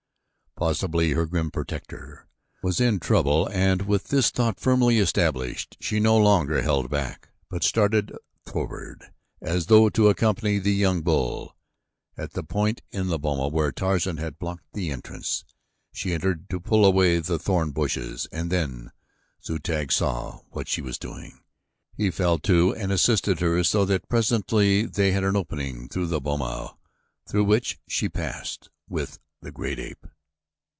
Possibly 0.57 1.13
her 1.13 1.25
grim 1.25 1.49
protector 1.49 2.27
was 2.61 2.79
in 2.79 2.99
trouble 2.99 3.47
and 3.47 3.81
with 3.81 4.09
this 4.09 4.29
thought 4.29 4.59
firmly 4.59 4.99
established, 4.99 5.75
she 5.79 5.99
no 5.99 6.15
longer 6.19 6.61
held 6.61 6.87
back, 6.87 7.29
but 7.49 7.63
started 7.63 8.15
forward 8.45 9.11
as 9.41 9.65
though 9.67 9.89
to 9.89 10.07
accompany 10.07 10.59
the 10.59 10.73
young 10.75 11.01
bull. 11.01 11.57
At 12.15 12.33
the 12.33 12.43
point 12.43 12.83
in 12.91 13.07
the 13.07 13.17
boma 13.17 13.47
where 13.47 13.71
Tarzan 13.71 14.17
had 14.17 14.37
blocked 14.37 14.71
the 14.73 14.91
entrance, 14.91 15.45
she 15.93 16.09
started 16.15 16.47
to 16.51 16.59
pull 16.59 16.85
away 16.85 17.17
the 17.17 17.39
thorn 17.39 17.71
bushes, 17.71 18.27
and, 18.31 18.51
when 18.51 18.91
Zu 19.43 19.57
tag 19.57 19.91
saw 19.91 20.41
what 20.51 20.67
she 20.67 20.81
was 20.83 20.99
doing, 20.99 21.39
he 21.97 22.11
fell 22.11 22.37
to 22.37 22.75
and 22.75 22.91
assisted 22.91 23.39
her 23.39 23.63
so 23.63 23.83
that 23.85 24.07
presently 24.09 24.85
they 24.85 25.11
had 25.11 25.23
an 25.23 25.35
opening 25.35 25.89
through 25.89 26.05
the 26.07 26.21
boma 26.21 26.77
through 27.27 27.45
which 27.45 27.79
she 27.87 28.07
passed 28.07 28.69
with 28.87 29.17
the 29.41 29.51
great 29.51 29.79
ape. 29.79 30.05